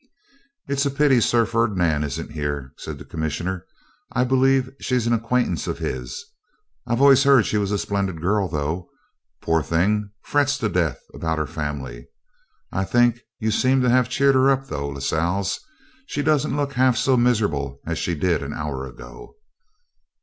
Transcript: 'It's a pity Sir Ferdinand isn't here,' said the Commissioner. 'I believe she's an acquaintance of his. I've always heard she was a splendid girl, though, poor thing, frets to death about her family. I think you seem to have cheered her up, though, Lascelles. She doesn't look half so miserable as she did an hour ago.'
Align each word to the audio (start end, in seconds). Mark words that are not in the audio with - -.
'It's 0.67 0.83
a 0.83 0.89
pity 0.89 1.21
Sir 1.21 1.45
Ferdinand 1.45 2.03
isn't 2.03 2.31
here,' 2.31 2.73
said 2.75 2.97
the 2.97 3.05
Commissioner. 3.05 3.67
'I 4.13 4.23
believe 4.23 4.71
she's 4.79 5.05
an 5.05 5.13
acquaintance 5.13 5.67
of 5.67 5.77
his. 5.77 6.25
I've 6.87 6.99
always 6.99 7.21
heard 7.23 7.45
she 7.45 7.59
was 7.59 7.71
a 7.71 7.77
splendid 7.77 8.19
girl, 8.19 8.47
though, 8.47 8.89
poor 9.43 9.61
thing, 9.61 10.09
frets 10.23 10.57
to 10.57 10.69
death 10.69 10.99
about 11.13 11.37
her 11.37 11.45
family. 11.45 12.07
I 12.71 12.83
think 12.83 13.19
you 13.37 13.51
seem 13.51 13.81
to 13.83 13.91
have 13.91 14.09
cheered 14.09 14.33
her 14.33 14.49
up, 14.49 14.69
though, 14.69 14.89
Lascelles. 14.89 15.59
She 16.07 16.23
doesn't 16.23 16.57
look 16.57 16.73
half 16.73 16.97
so 16.97 17.15
miserable 17.15 17.79
as 17.85 17.99
she 17.99 18.15
did 18.15 18.41
an 18.41 18.53
hour 18.55 18.87
ago.' 18.87 19.35